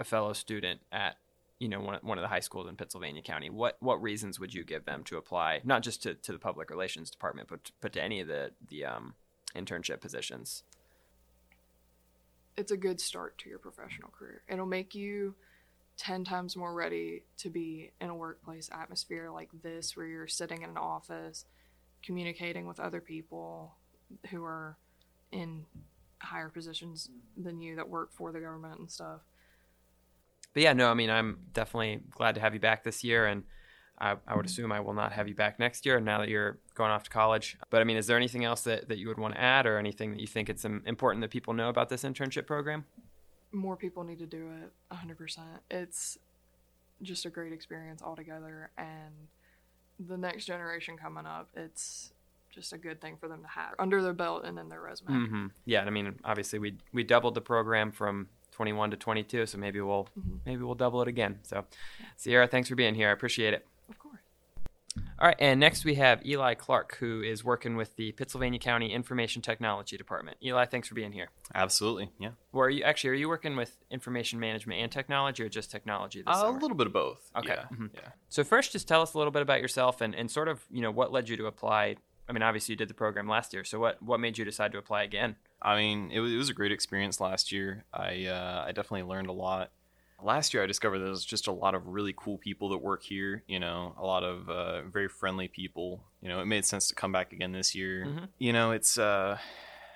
a 0.00 0.04
fellow 0.04 0.32
student 0.32 0.80
at 0.90 1.16
you 1.58 1.68
know 1.68 1.80
one, 1.80 1.98
one 2.02 2.16
of 2.16 2.22
the 2.22 2.28
high 2.28 2.40
schools 2.40 2.68
in 2.68 2.76
Pittsylvania 2.76 3.22
County, 3.22 3.50
what 3.50 3.76
what 3.80 4.02
reasons 4.02 4.40
would 4.40 4.54
you 4.54 4.64
give 4.64 4.84
them 4.84 5.04
to 5.04 5.16
apply, 5.16 5.60
not 5.64 5.82
just 5.82 6.02
to, 6.02 6.14
to 6.14 6.32
the 6.32 6.38
public 6.38 6.70
relations 6.70 7.10
department, 7.10 7.48
but 7.48 7.70
but 7.80 7.92
to 7.92 8.02
any 8.02 8.20
of 8.20 8.28
the 8.28 8.50
the 8.68 8.84
um, 8.84 9.14
internship 9.54 10.00
positions? 10.00 10.62
It's 12.56 12.72
a 12.72 12.76
good 12.76 13.00
start 13.00 13.38
to 13.38 13.48
your 13.48 13.58
professional 13.58 14.10
career. 14.10 14.42
It'll 14.48 14.66
make 14.66 14.94
you 14.94 15.34
10 15.96 16.24
times 16.24 16.56
more 16.56 16.74
ready 16.74 17.22
to 17.38 17.50
be 17.50 17.92
in 18.00 18.08
a 18.08 18.14
workplace 18.14 18.68
atmosphere 18.72 19.30
like 19.30 19.50
this, 19.62 19.96
where 19.96 20.06
you're 20.06 20.26
sitting 20.26 20.62
in 20.62 20.70
an 20.70 20.76
office, 20.76 21.44
communicating 22.02 22.66
with 22.66 22.80
other 22.80 23.00
people 23.00 23.74
who 24.30 24.42
are 24.42 24.76
in 25.32 25.64
higher 26.18 26.48
positions 26.48 27.10
than 27.36 27.60
you 27.60 27.76
that 27.76 27.88
work 27.88 28.12
for 28.12 28.32
the 28.32 28.40
government 28.40 28.78
and 28.78 28.90
stuff. 28.90 29.20
But 30.52 30.62
yeah, 30.62 30.72
no, 30.72 30.90
I 30.90 30.94
mean 30.94 31.10
I'm 31.10 31.38
definitely 31.52 32.00
glad 32.10 32.36
to 32.36 32.40
have 32.40 32.54
you 32.54 32.60
back 32.60 32.84
this 32.84 33.04
year, 33.04 33.26
and 33.26 33.44
I, 33.98 34.10
I 34.10 34.12
would 34.12 34.18
mm-hmm. 34.26 34.46
assume 34.46 34.72
I 34.72 34.80
will 34.80 34.94
not 34.94 35.12
have 35.12 35.28
you 35.28 35.34
back 35.34 35.58
next 35.58 35.86
year 35.86 36.00
now 36.00 36.18
that 36.18 36.28
you're 36.28 36.58
going 36.74 36.90
off 36.90 37.04
to 37.04 37.10
college. 37.10 37.56
But 37.70 37.80
I 37.80 37.84
mean, 37.84 37.96
is 37.96 38.06
there 38.06 38.16
anything 38.16 38.44
else 38.44 38.62
that, 38.62 38.88
that 38.88 38.98
you 38.98 39.08
would 39.08 39.18
want 39.18 39.34
to 39.34 39.40
add, 39.40 39.66
or 39.66 39.78
anything 39.78 40.12
that 40.12 40.20
you 40.20 40.26
think 40.26 40.48
it's 40.48 40.64
important 40.64 41.22
that 41.22 41.30
people 41.30 41.54
know 41.54 41.68
about 41.68 41.88
this 41.88 42.02
internship 42.02 42.46
program? 42.46 42.84
More 43.54 43.76
people 43.76 44.04
need 44.04 44.18
to 44.18 44.26
do 44.26 44.48
it 44.62 44.72
100% 44.94 45.38
it's 45.70 46.18
just 47.02 47.24
a 47.24 47.30
great 47.30 47.52
experience 47.52 48.02
altogether 48.02 48.70
and 48.76 49.14
the 50.08 50.16
next 50.16 50.44
generation 50.46 50.96
coming 50.96 51.24
up 51.26 51.48
it's 51.54 52.12
just 52.50 52.72
a 52.72 52.78
good 52.78 53.00
thing 53.00 53.16
for 53.16 53.28
them 53.28 53.42
to 53.42 53.48
have 53.48 53.74
under 53.78 54.02
their 54.02 54.12
belt 54.12 54.44
and 54.44 54.58
in 54.58 54.68
their 54.68 54.80
resume 54.80 55.10
Mm-hmm. 55.10 55.46
Yeah, 55.66 55.80
and 55.80 55.88
I 55.88 55.92
mean 55.92 56.18
obviously 56.24 56.58
we 56.58 56.76
we 56.92 57.02
doubled 57.04 57.34
the 57.34 57.40
program 57.40 57.90
from 57.92 58.28
21 58.52 58.92
to 58.92 58.96
22, 58.96 59.46
so 59.46 59.58
maybe 59.58 59.80
we'll 59.80 60.08
Mhm. 60.18 60.38
maybe 60.46 60.62
we'll 60.62 60.76
double 60.76 61.02
it 61.02 61.08
again. 61.08 61.40
So, 61.42 61.64
Sierra, 62.16 62.46
thanks 62.46 62.68
for 62.68 62.76
being 62.76 62.94
here. 62.94 63.08
I 63.08 63.12
appreciate 63.12 63.52
it. 63.52 63.66
All 65.24 65.28
right, 65.28 65.36
and 65.40 65.58
next 65.58 65.86
we 65.86 65.94
have 65.94 66.20
Eli 66.26 66.52
Clark, 66.52 66.98
who 67.00 67.22
is 67.22 67.42
working 67.42 67.76
with 67.76 67.96
the 67.96 68.12
Pittsylvania 68.12 68.58
County 68.58 68.92
Information 68.92 69.40
Technology 69.40 69.96
Department. 69.96 70.36
Eli, 70.44 70.66
thanks 70.66 70.86
for 70.86 70.94
being 70.94 71.12
here. 71.12 71.30
Absolutely, 71.54 72.10
yeah. 72.18 72.32
Well, 72.52 72.66
are 72.66 72.68
you 72.68 72.82
actually 72.84 73.08
are 73.08 73.14
you 73.14 73.30
working 73.30 73.56
with 73.56 73.74
information 73.90 74.38
management 74.38 74.82
and 74.82 74.92
technology, 74.92 75.42
or 75.42 75.48
just 75.48 75.70
technology 75.70 76.18
this 76.20 76.28
Uh, 76.28 76.40
summer? 76.40 76.58
a 76.58 76.60
little 76.60 76.76
bit 76.76 76.88
of 76.88 76.92
both. 76.92 77.30
Okay. 77.38 77.54
Yeah. 77.56 77.64
Mhm. 77.74 77.88
yeah. 77.94 78.10
So 78.28 78.44
first, 78.44 78.72
just 78.72 78.86
tell 78.86 79.00
us 79.00 79.14
a 79.14 79.16
little 79.16 79.30
bit 79.30 79.40
about 79.40 79.62
yourself 79.62 80.02
and, 80.02 80.14
and 80.14 80.30
sort 80.30 80.46
of 80.46 80.62
you 80.70 80.82
know 80.82 80.90
what 80.90 81.10
led 81.10 81.30
you 81.30 81.38
to 81.38 81.46
apply. 81.46 81.96
I 82.28 82.32
mean, 82.34 82.42
obviously 82.42 82.74
you 82.74 82.76
did 82.76 82.88
the 82.88 82.94
program 82.94 83.26
last 83.26 83.54
year, 83.54 83.64
so 83.64 83.80
what 83.80 84.02
what 84.02 84.20
made 84.20 84.36
you 84.36 84.44
decide 84.44 84.72
to 84.72 84.78
apply 84.78 85.04
again? 85.04 85.36
I 85.62 85.74
mean, 85.76 86.10
it 86.10 86.20
was, 86.20 86.34
it 86.34 86.36
was 86.36 86.50
a 86.50 86.54
great 86.54 86.70
experience 86.70 87.18
last 87.18 87.50
year. 87.50 87.86
I 87.94 88.26
uh, 88.26 88.64
I 88.66 88.72
definitely 88.72 89.04
learned 89.04 89.28
a 89.28 89.32
lot. 89.32 89.70
Last 90.22 90.54
year, 90.54 90.62
I 90.62 90.66
discovered 90.66 91.00
there's 91.00 91.24
just 91.24 91.48
a 91.48 91.52
lot 91.52 91.74
of 91.74 91.86
really 91.86 92.14
cool 92.16 92.38
people 92.38 92.70
that 92.70 92.78
work 92.78 93.02
here. 93.02 93.42
You 93.46 93.60
know, 93.60 93.94
a 93.98 94.04
lot 94.06 94.22
of 94.24 94.48
uh, 94.48 94.82
very 94.82 95.08
friendly 95.08 95.48
people. 95.48 96.04
You 96.22 96.28
know, 96.28 96.40
it 96.40 96.46
made 96.46 96.64
sense 96.64 96.88
to 96.88 96.94
come 96.94 97.12
back 97.12 97.32
again 97.32 97.52
this 97.52 97.74
year. 97.74 98.06
Mhm. 98.06 98.28
You 98.38 98.52
know, 98.52 98.70
it's 98.70 98.96
uh, 98.96 99.38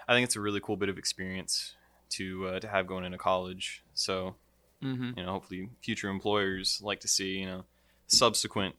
I 0.06 0.12
think 0.12 0.24
it's 0.24 0.36
a 0.36 0.40
really 0.40 0.60
cool 0.60 0.76
bit 0.76 0.88
of 0.88 0.98
experience 0.98 1.74
to 2.10 2.48
uh, 2.48 2.60
to 2.60 2.68
have 2.68 2.86
going 2.86 3.04
into 3.04 3.18
college. 3.18 3.82
So 3.94 4.36
Mm-hmm. 4.82 5.18
you 5.18 5.24
know, 5.24 5.32
hopefully 5.32 5.70
future 5.82 6.08
employers 6.08 6.80
like 6.82 7.00
to 7.00 7.08
see 7.08 7.38
you 7.38 7.46
know 7.46 7.64
subsequent 8.06 8.76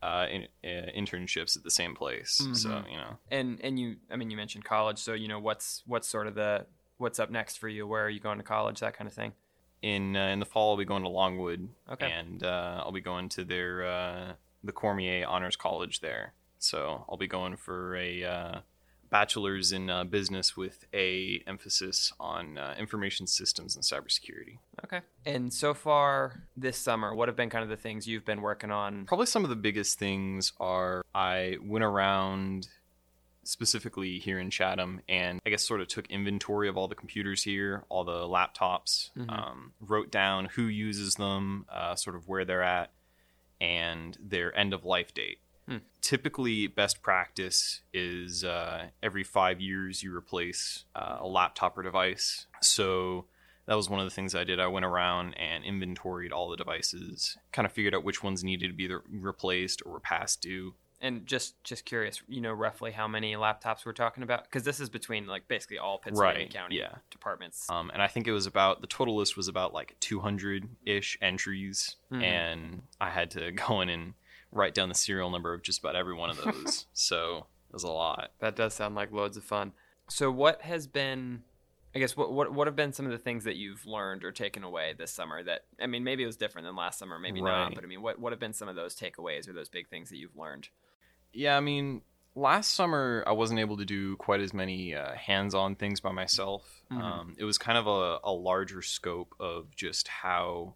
uh, 0.00 0.26
in, 0.30 0.42
uh, 0.64 0.86
internships 0.96 1.56
at 1.56 1.64
the 1.64 1.70
same 1.70 1.94
place. 1.96 2.36
So 2.52 2.68
Mhm. 2.68 2.90
you 2.90 2.96
know. 2.96 3.18
And 3.30 3.60
and 3.62 3.78
you, 3.78 3.96
I 4.10 4.16
mean, 4.16 4.30
you 4.30 4.36
mentioned 4.36 4.64
college, 4.64 4.98
so 4.98 5.14
you 5.14 5.26
know 5.28 5.40
what's 5.40 5.82
what's 5.86 6.06
sort 6.08 6.26
of 6.26 6.34
the 6.34 6.66
what's 6.98 7.18
up 7.18 7.30
next 7.30 7.56
for 7.58 7.68
you? 7.68 7.86
Where 7.86 8.04
are 8.04 8.10
you 8.10 8.20
going 8.20 8.38
to 8.38 8.44
college? 8.44 8.80
That 8.80 8.94
kind 8.96 9.08
of 9.08 9.14
thing. 9.14 9.32
In 9.82 10.16
uh, 10.16 10.28
in 10.28 10.38
the 10.38 10.46
fall 10.46 10.70
I'll 10.70 10.76
be 10.76 10.84
going 10.84 11.02
to 11.02 11.08
Longwood, 11.08 11.68
Okay. 11.90 12.10
and 12.10 12.42
uh, 12.42 12.82
I'll 12.84 12.92
be 12.92 13.00
going 13.00 13.28
to 13.30 13.44
their 13.44 13.84
uh, 13.86 14.32
the 14.64 14.72
Cormier 14.72 15.26
Honors 15.26 15.56
College 15.56 16.00
there. 16.00 16.32
So 16.58 17.04
I'll 17.08 17.16
be 17.16 17.26
going 17.26 17.56
for 17.56 17.96
a 17.96 18.22
uh, 18.24 18.58
bachelor's 19.10 19.72
in 19.72 19.90
uh, 19.90 20.04
business 20.04 20.56
with 20.56 20.86
a 20.94 21.42
emphasis 21.46 22.12
on 22.20 22.56
uh, 22.56 22.74
information 22.78 23.26
systems 23.26 23.74
and 23.74 23.84
cybersecurity. 23.84 24.58
Okay. 24.84 25.00
And 25.26 25.52
so 25.52 25.74
far 25.74 26.44
this 26.56 26.78
summer, 26.78 27.14
what 27.14 27.28
have 27.28 27.36
been 27.36 27.50
kind 27.50 27.64
of 27.64 27.68
the 27.68 27.76
things 27.76 28.06
you've 28.06 28.24
been 28.24 28.40
working 28.40 28.70
on? 28.70 29.04
Probably 29.06 29.26
some 29.26 29.42
of 29.44 29.50
the 29.50 29.56
biggest 29.56 29.98
things 29.98 30.52
are 30.60 31.02
I 31.14 31.56
went 31.62 31.84
around 31.84 32.68
specifically 33.44 34.18
here 34.18 34.38
in 34.38 34.50
Chatham 34.50 35.00
and 35.08 35.40
I 35.44 35.50
guess 35.50 35.62
sort 35.66 35.80
of 35.80 35.88
took 35.88 36.06
inventory 36.08 36.68
of 36.68 36.76
all 36.76 36.88
the 36.88 36.94
computers 36.94 37.42
here, 37.42 37.84
all 37.88 38.04
the 38.04 38.26
laptops, 38.28 39.10
Mhm. 39.16 39.30
um, 39.30 39.72
wrote 39.80 40.10
down 40.10 40.46
who 40.46 40.64
uses 40.64 41.14
them, 41.14 41.66
uh, 41.68 41.94
sort 41.96 42.16
of 42.16 42.28
where 42.28 42.44
they're 42.44 42.62
at, 42.62 42.92
and 43.60 44.16
their 44.20 44.56
end 44.56 44.72
of 44.74 44.84
life 44.84 45.14
date. 45.14 45.38
Hmm. 45.66 45.78
Typically, 46.00 46.66
best 46.66 47.02
practice 47.02 47.82
is 47.92 48.42
uh, 48.42 48.88
every 49.02 49.22
five 49.22 49.60
years 49.60 50.02
you 50.02 50.14
replace 50.14 50.84
uh, 50.94 51.18
a 51.20 51.26
laptop 51.26 51.78
or 51.78 51.82
device. 51.84 52.46
So 52.60 53.26
that 53.66 53.76
was 53.76 53.88
one 53.88 54.00
of 54.00 54.04
the 54.06 54.10
things 54.10 54.34
I 54.34 54.42
did. 54.42 54.58
I 54.58 54.66
went 54.66 54.84
around 54.84 55.34
and 55.34 55.64
inventoried 55.64 56.32
all 56.32 56.50
the 56.50 56.56
devices, 56.56 57.38
kind 57.52 57.64
of 57.64 57.72
figured 57.72 57.94
out 57.94 58.02
which 58.02 58.24
ones 58.24 58.42
needed 58.42 58.68
to 58.68 58.72
be 58.74 58.88
replaced 59.08 59.82
or 59.86 59.92
were 59.92 60.00
past 60.00 60.40
due. 60.42 60.74
And 61.02 61.26
just 61.26 61.62
just 61.64 61.84
curious, 61.84 62.22
you 62.28 62.40
know, 62.40 62.52
roughly 62.52 62.92
how 62.92 63.08
many 63.08 63.34
laptops 63.34 63.84
we're 63.84 63.92
talking 63.92 64.22
about? 64.22 64.44
Because 64.44 64.62
this 64.62 64.78
is 64.78 64.88
between 64.88 65.26
like 65.26 65.48
basically 65.48 65.78
all 65.78 65.98
Pittsylvania 65.98 66.44
Right, 66.44 66.50
County 66.54 66.78
yeah. 66.78 66.94
departments. 67.10 67.68
Um, 67.68 67.90
and 67.92 68.00
I 68.00 68.06
think 68.06 68.28
it 68.28 68.32
was 68.32 68.46
about 68.46 68.80
the 68.82 68.86
total 68.86 69.16
list 69.16 69.36
was 69.36 69.48
about 69.48 69.74
like 69.74 69.96
200 69.98 70.68
ish 70.86 71.18
entries, 71.20 71.96
Mhm. 72.12 72.22
and 72.22 72.82
I 73.00 73.10
had 73.10 73.32
to 73.32 73.50
go 73.68 73.80
in 73.80 73.88
and 73.88 74.14
write 74.52 74.74
down 74.74 74.88
the 74.88 74.94
serial 74.94 75.28
number 75.28 75.52
of 75.52 75.62
just 75.62 75.80
about 75.80 75.96
every 75.96 76.14
one 76.14 76.30
of 76.30 76.36
those. 76.40 76.86
so 76.92 77.46
it 77.68 77.72
was 77.72 77.82
a 77.82 77.90
lot. 77.90 78.30
That 78.38 78.54
does 78.54 78.72
sound 78.72 78.94
like 78.94 79.10
loads 79.10 79.36
of 79.36 79.42
fun. 79.42 79.72
So, 80.08 80.30
what 80.30 80.62
has 80.62 80.86
been, 80.86 81.42
I 81.96 81.98
guess, 81.98 82.16
what 82.16 82.32
what 82.32 82.52
what 82.52 82.68
have 82.68 82.76
been 82.76 82.92
some 82.92 83.06
of 83.06 83.12
the 83.12 83.18
things 83.18 83.42
that 83.42 83.56
you've 83.56 83.86
learned 83.86 84.22
or 84.22 84.30
taken 84.30 84.62
away 84.62 84.94
this 84.96 85.10
summer? 85.10 85.42
That 85.42 85.64
I 85.80 85.88
mean, 85.88 86.04
maybe 86.04 86.22
it 86.22 86.26
was 86.26 86.36
different 86.36 86.66
than 86.68 86.76
last 86.76 87.00
summer, 87.00 87.18
maybe 87.18 87.40
not. 87.42 87.74
But 87.74 87.82
I 87.82 87.88
mean, 87.88 88.02
what 88.02 88.20
what 88.20 88.32
have 88.32 88.38
been 88.38 88.52
some 88.52 88.68
of 88.68 88.76
those 88.76 88.94
takeaways 88.94 89.48
or 89.48 89.52
those 89.52 89.68
big 89.68 89.88
things 89.88 90.08
that 90.10 90.16
you've 90.18 90.36
learned? 90.36 90.68
Yeah, 91.32 91.56
I 91.56 91.60
mean, 91.60 92.02
last 92.34 92.74
summer 92.74 93.24
I 93.26 93.32
wasn't 93.32 93.60
able 93.60 93.76
to 93.78 93.84
do 93.84 94.16
quite 94.16 94.40
as 94.40 94.52
many 94.54 94.94
uh, 94.94 95.14
hands-on 95.14 95.76
things 95.76 96.00
by 96.00 96.12
myself. 96.12 96.82
Mhm. 96.90 97.00
Um, 97.00 97.34
it 97.38 97.44
was 97.44 97.58
kind 97.58 97.78
of 97.78 97.86
a, 97.86 98.18
a 98.24 98.32
larger 98.32 98.82
scope 98.82 99.34
of 99.40 99.74
just 99.74 100.08
how 100.08 100.74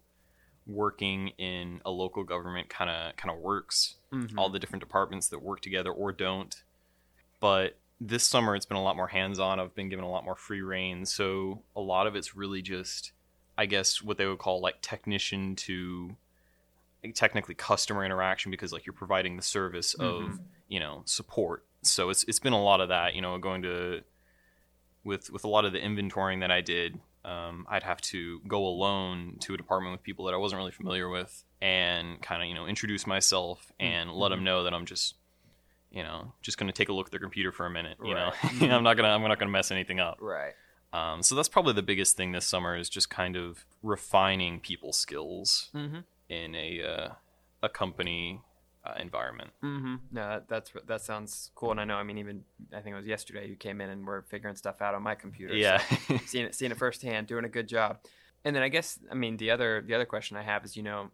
working 0.65 1.29
in 1.37 1.79
a 1.85 1.91
local 1.91 2.23
government 2.23 2.69
kind 2.69 2.89
of 2.89 3.15
kind 3.15 3.33
of 3.33 3.41
works. 3.41 3.95
Mm-hmm. 4.13 4.39
all 4.39 4.49
the 4.49 4.57
different 4.57 4.81
departments 4.81 5.27
that 5.27 5.43
work 5.43 5.59
together 5.59 5.91
or 5.91 6.13
don't. 6.13 6.63
But 7.41 7.77
this 7.99 8.23
summer, 8.23 8.55
it's 8.55 8.65
been 8.65 8.77
a 8.77 8.81
lot 8.81 8.95
more 8.95 9.09
hands 9.09 9.37
on. 9.37 9.59
I've 9.59 9.75
been 9.75 9.89
given 9.89 10.05
a 10.05 10.09
lot 10.09 10.23
more 10.23 10.37
free 10.37 10.61
reign. 10.61 11.05
So 11.05 11.61
a 11.75 11.81
lot 11.81 12.07
of 12.07 12.15
it's 12.15 12.33
really 12.33 12.61
just, 12.61 13.11
I 13.57 13.65
guess, 13.65 14.01
what 14.01 14.17
they 14.17 14.25
would 14.25 14.37
call 14.37 14.61
like 14.61 14.81
technician 14.81 15.57
to 15.57 16.15
technically 17.13 17.55
customer 17.55 18.03
interaction 18.03 18.51
because 18.51 18.71
like 18.73 18.85
you're 18.85 18.93
providing 18.93 19.35
the 19.37 19.41
service 19.43 19.93
of, 19.95 20.23
Mhm. 20.23 20.39
you 20.67 20.79
know, 20.79 21.03
support. 21.05 21.65
So 21.83 22.09
it's 22.09 22.23
it's 22.25 22.39
been 22.39 22.53
a 22.53 22.61
lot 22.61 22.81
of 22.81 22.89
that, 22.89 23.13
you 23.15 23.21
know, 23.21 23.37
going 23.37 23.61
to 23.63 24.03
with 25.03 25.31
with 25.31 25.43
a 25.43 25.47
lot 25.47 25.65
of 25.65 25.71
the 25.73 25.79
inventorying 25.79 26.41
that 26.41 26.51
I 26.51 26.61
did, 26.61 26.99
um, 27.23 27.65
I'd 27.69 27.83
have 27.83 28.01
to 28.01 28.39
go 28.47 28.65
alone 28.65 29.37
to 29.41 29.53
a 29.53 29.57
department 29.57 29.93
with 29.93 30.03
people 30.03 30.25
that 30.25 30.33
I 30.33 30.37
wasn't 30.37 30.57
really 30.59 30.71
familiar 30.71 31.07
with 31.09 31.43
and 31.61 32.21
kind 32.21 32.41
of 32.41 32.47
you 32.49 32.55
know 32.55 32.65
introduce 32.67 33.07
myself 33.07 33.71
and 33.79 34.11
let 34.11 34.29
them 34.29 34.43
know 34.43 34.63
that 34.63 34.73
I'm 34.73 34.85
just 34.85 35.15
you 35.91 36.03
know 36.03 36.33
just 36.41 36.57
going 36.57 36.67
to 36.67 36.73
take 36.73 36.89
a 36.89 36.93
look 36.93 37.07
at 37.07 37.11
their 37.11 37.19
computer 37.21 37.51
for 37.51 37.65
a 37.65 37.69
minute. 37.69 37.97
You 38.03 38.13
know, 38.15 38.31
I'm 38.43 38.83
not 38.83 38.95
gonna 38.97 39.09
I'm 39.09 39.21
not 39.21 39.39
gonna 39.39 39.51
mess 39.51 39.71
anything 39.71 39.99
up. 39.99 40.17
right. 40.19 40.53
Um, 40.93 41.21
so 41.21 41.35
that's 41.35 41.49
probably 41.49 41.73
the 41.73 41.83
biggest 41.83 42.15
thing 42.15 42.31
this 42.31 42.45
summer 42.45 42.75
is 42.77 42.89
just 42.89 43.09
kind 43.09 43.35
of 43.35 43.65
refining 43.83 44.59
people 44.61 44.93
skills 44.93 45.69
Mm-hmm. 45.75 45.99
In 46.29 46.55
a 46.55 46.81
uh, 46.83 47.09
a 47.63 47.69
company 47.69 48.41
uh, 48.85 48.93
environment. 48.99 49.51
Mm-hmm. 49.63 49.95
No, 50.11 50.29
that, 50.29 50.47
that's 50.47 50.71
that 50.87 51.01
sounds 51.01 51.51
cool. 51.55 51.71
And 51.71 51.79
I 51.79 51.85
know, 51.85 51.95
I 51.95 52.03
mean, 52.03 52.17
even 52.17 52.43
I 52.73 52.81
think 52.81 52.93
it 52.93 52.99
was 52.99 53.07
yesterday 53.07 53.47
you 53.47 53.55
came 53.55 53.81
in 53.81 53.89
and 53.89 54.05
we're 54.05 54.21
figuring 54.23 54.55
stuff 54.55 54.81
out 54.81 54.95
on 54.95 55.03
my 55.03 55.15
computer. 55.15 55.53
so 55.53 55.59
Yeah. 55.59 55.81
seeing 56.25 56.45
it 56.45 56.55
seeing 56.55 56.71
it 56.71 56.77
firsthand, 56.77 57.27
doing 57.27 57.45
a 57.45 57.49
good 57.49 57.67
job. 57.67 57.99
And 58.45 58.55
then 58.55 58.63
I 58.63 58.69
guess 58.69 58.99
I 59.11 59.15
mean 59.15 59.37
the 59.37 59.51
other 59.51 59.83
the 59.85 59.93
other 59.93 60.05
question 60.05 60.37
I 60.37 60.43
have 60.43 60.63
is 60.63 60.77
you 60.77 60.83
know 60.83 61.09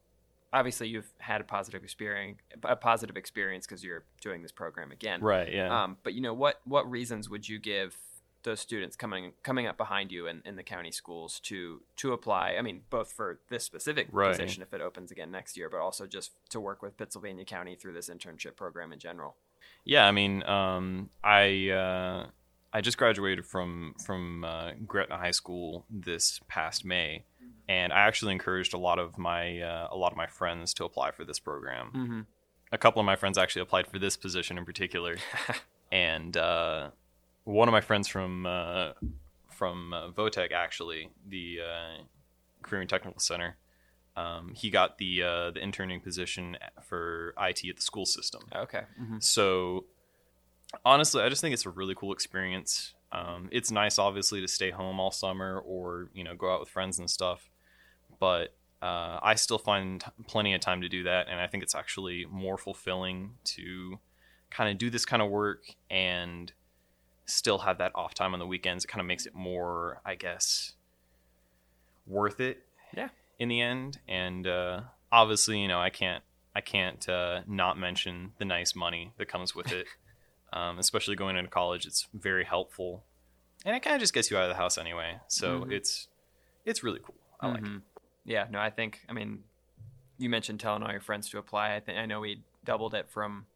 obviously 0.52 0.88
you've 0.88 1.12
had 1.18 1.42
a 1.42 1.44
positive 1.44 1.84
experience 1.84 2.40
a 2.64 2.76
positive 2.76 3.18
experience 3.18 3.66
because 3.66 3.84
you're 3.84 4.04
doing 4.22 4.42
this 4.44 4.52
program 4.52 4.92
again. 4.92 5.22
right. 5.22 5.52
Yeah. 5.52 5.84
Um, 5.84 5.98
but 6.04 6.14
you 6.14 6.22
know 6.22 6.34
what 6.34 6.62
what 6.66 6.90
reasons 6.90 7.30
would 7.30 7.48
you 7.48 7.60
give 7.60 7.96
those 8.44 8.60
students 8.60 8.96
coming 8.96 9.34
coming 9.44 9.68
up 9.68 9.78
behind 9.78 10.12
you 10.12 10.28
in, 10.28 10.42
in 10.46 10.56
the 10.56 10.64
county 10.64 10.92
schools 10.92 11.40
to 11.42 11.82
to 11.98 12.14
apply? 12.14 12.56
I 12.58 12.62
mean, 12.62 12.82
both 12.90 13.12
for 13.12 13.40
this 13.50 13.64
specific 13.64 14.08
Right. 14.12 14.32
position 14.32 14.62
if 14.62 14.74
it 14.74 14.82
opens 14.82 15.12
again 15.12 15.32
next 15.32 15.58
year, 15.58 15.70
but 15.70 15.80
also 15.80 16.06
just 16.08 16.32
to 16.50 16.60
work 16.60 16.82
with 16.82 16.98
Pittsylvania 16.98 17.46
County 17.46 17.76
through 17.76 17.94
this 17.94 18.10
internship 18.10 18.56
program 18.56 18.94
in 18.94 19.00
general. 19.00 19.36
Yeah, 19.86 20.06
I 20.08 20.12
mean, 20.12 20.44
um, 20.44 21.10
I 21.24 21.70
uh, 21.70 22.28
I 22.72 22.82
just 22.82 22.98
graduated 22.98 23.46
from 23.46 23.96
from 24.04 24.44
uh, 24.44 24.72
Gretna 24.88 25.18
High 25.18 25.32
School 25.32 25.86
this 25.90 26.40
past 26.48 26.86
May, 26.86 27.26
and 27.68 27.94
I 27.94 28.00
actually 28.02 28.32
encouraged 28.32 28.74
a 28.74 28.78
lot 28.78 28.98
of 29.00 29.18
my 29.18 29.62
uh, 29.62 29.88
a 29.92 29.98
lot 29.98 30.12
of 30.12 30.18
my 30.18 30.28
friends 30.28 30.74
to 30.76 30.86
apply 30.86 31.12
for 31.12 31.26
this 31.26 31.40
program. 31.40 31.92
Mm-hmm. 31.94 32.22
A 32.72 32.78
couple 32.78 33.00
of 33.00 33.06
my 33.06 33.16
friends 33.16 33.38
actually 33.38 33.62
applied 33.62 33.88
for 33.88 34.00
this 34.00 34.18
position 34.18 34.58
in 34.58 34.66
particular, 34.66 35.18
and 35.92 36.36
uh, 36.36 36.90
one 37.44 37.68
of 37.68 37.72
my 37.72 37.82
friends 37.82 38.08
from 38.08 38.46
uh, 38.46 38.92
from 39.50 39.94
uh, 39.94 40.10
Votech 40.12 40.52
actually 40.52 41.10
the 41.28 41.60
uh, 41.62 42.04
Career 42.62 42.82
and 42.82 42.90
Technical 42.90 43.20
Center. 43.20 43.58
Um, 44.16 44.54
he 44.56 44.70
got 44.70 44.98
the 44.98 45.24
uh, 45.24 45.52
the 45.52 45.60
interning 45.62 46.00
position 46.00 46.58
for 46.84 47.34
IT 47.40 47.62
at 47.68 47.76
the 47.76 47.82
school 47.82 48.06
system. 48.06 48.44
okay. 48.56 48.84
Mm-hmm. 49.02 49.18
So 49.20 49.86
honestly, 50.86 51.24
I 51.24 51.30
just 51.30 51.42
think 51.42 51.54
it's 51.54 51.66
a 51.66 51.72
really 51.72 51.96
cool 51.96 52.14
experience. 52.14 52.94
Um, 53.12 53.50
it's 53.52 53.72
nice, 53.72 54.00
obviously, 54.00 54.42
to 54.42 54.48
stay 54.48 54.72
home 54.72 55.00
all 55.00 55.12
summer 55.12 55.60
or 55.60 56.10
you 56.14 56.24
know 56.24 56.36
go 56.36 56.52
out 56.54 56.60
with 56.60 56.70
friends 56.70 57.00
and 57.00 57.10
stuff, 57.10 57.50
but 58.20 58.56
uh, 58.82 59.20
I 59.22 59.36
still 59.36 59.60
find 59.60 60.04
plenty 60.28 60.54
of 60.54 60.62
time 60.62 60.82
to 60.82 60.90
do 60.90 61.04
that, 61.04 61.28
and 61.30 61.40
I 61.40 61.48
think 61.48 61.64
it's 61.64 61.76
actually 61.76 62.26
more 62.30 62.58
fulfilling 62.58 63.36
to 63.46 64.00
kind 64.50 64.70
of 64.70 64.78
do 64.78 64.90
this 64.90 65.06
kind 65.06 65.22
of 65.22 65.30
work 65.30 65.64
and 65.90 66.52
still 67.26 67.60
have 67.60 67.78
that 67.78 67.92
off 67.96 68.14
time 68.14 68.34
on 68.34 68.40
the 68.40 68.48
weekends. 68.48 68.84
It 68.86 68.88
kind 68.88 69.02
of 69.02 69.08
makes 69.08 69.26
it 69.26 69.34
more, 69.34 70.02
I 70.06 70.16
guess, 70.16 70.74
worth 72.06 72.40
it. 72.40 72.64
Yeah. 72.96 73.10
In 73.40 73.50
the 73.50 73.62
end, 73.62 74.00
and 74.08 74.46
uh, 74.46 74.82
obviously, 75.12 75.60
you 75.60 75.68
know, 75.68 75.80
I 75.80 75.90
can't 75.90 76.24
I 76.56 76.62
can't 76.62 77.08
uh, 77.10 77.42
not 77.48 77.78
mention 77.78 78.34
the 78.38 78.46
nice 78.46 78.76
money 78.76 79.12
that 79.18 79.28
comes 79.28 79.56
with 79.56 79.72
it, 79.72 79.88
um, 80.54 80.78
especially 80.80 81.16
going 81.16 81.36
into 81.36 81.50
college. 81.50 81.86
It's 81.86 82.08
very 82.14 82.46
helpful, 82.46 83.04
and 83.66 83.76
it 83.76 83.82
kind 83.82 83.96
of 83.96 84.00
just 84.02 84.14
gets 84.14 84.30
you 84.30 84.38
out 84.38 84.44
of 84.44 84.50
the 84.50 84.56
house 84.56 84.78
anyway. 84.78 85.20
So 85.28 85.62
Mhm. 85.66 85.72
it's 85.72 86.08
it's 86.64 86.84
really 86.84 87.00
cool. 87.04 87.16
I 87.42 87.48
like 87.48 87.58
it. 87.60 87.64
Mhm. 87.66 87.82
Yeah, 88.26 88.48
no, 88.50 88.60
I 88.60 88.70
think 88.70 89.02
I 89.10 89.14
mean 89.14 89.44
you 90.20 90.30
mentioned 90.30 90.60
telling 90.60 90.84
all 90.84 90.92
your 90.92 91.02
friends 91.02 91.30
to 91.32 91.40
apply. 91.40 91.76
I 91.76 91.80
think 91.80 91.98
I 91.98 92.06
know 92.06 92.20
we 92.22 92.44
doubled 92.64 92.94
it 92.94 93.10
from 93.10 93.48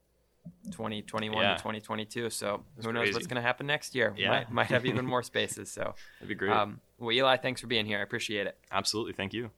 2021 0.72 1.42
Yeah. 1.42 1.54
to 1.54 1.58
2022. 1.58 2.30
So 2.30 2.64
That's 2.76 2.86
who 2.86 2.94
knows 2.94 3.02
crazy. 3.04 3.14
what's 3.14 3.28
going 3.28 3.36
to 3.36 3.42
happen 3.42 3.68
next 3.68 3.96
year? 3.96 4.14
Yeah. 4.18 4.30
Might, 4.30 4.52
might 4.52 4.68
have 4.68 4.86
even 4.86 5.06
more 5.06 5.24
spaces. 5.34 5.72
So, 5.72 5.94
That'd 6.20 6.30
be 6.30 6.36
great. 6.36 6.52
um, 6.52 6.80
well, 7.00 7.12
Eli, 7.12 7.38
thanks 7.38 7.62
for 7.62 7.68
being 7.68 7.86
here. 7.86 8.00
I 8.00 8.02
appreciate 8.02 8.48
it. 8.48 8.58
Absolutely. 8.72 9.14
Thank 9.14 9.34
you. 9.34 9.50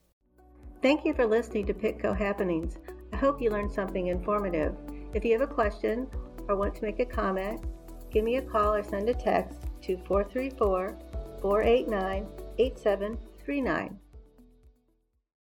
Thank 0.81 1.03
you 1.05 1.13
for 1.13 1.25
listening 1.25 1.65
to 1.67 1.73
Pitco 1.73 2.17
Happenings. 2.17 2.77
I 3.11 3.17
hope 3.17 3.41
you 3.41 3.49
learned 3.49 3.71
something 3.71 4.07
informative. 4.07 4.75
If 5.13 5.25
you 5.25 5.33
have 5.33 5.41
a 5.41 5.47
question 5.53 6.07
or 6.47 6.55
want 6.55 6.75
to 6.75 6.83
make 6.83 6.99
a 6.99 7.05
comment, 7.05 7.63
give 8.11 8.23
me 8.23 8.37
a 8.37 8.41
call 8.41 8.73
or 8.75 8.83
send 8.83 9.09
a 9.09 9.13
text 9.13 9.59
to 9.81 9.97
434 10.05 10.97
489 11.41 12.27
8739. 12.59 13.99